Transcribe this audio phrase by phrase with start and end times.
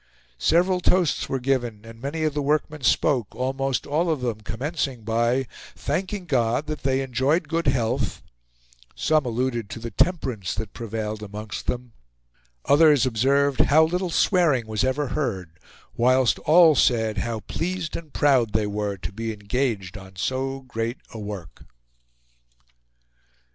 [0.39, 5.03] Several toasts were given and many of the workmen spoke, almost all of them commencing
[5.03, 8.23] by 'Thanking God that they enjoyed good health;'
[8.95, 11.91] some alluded to the temperance that prevailed amongst them,
[12.65, 15.59] others observed how little swearing was ever heard,
[15.95, 20.97] whilst all said how pleased and proud they were to be engaged on so great
[21.13, 21.63] a work."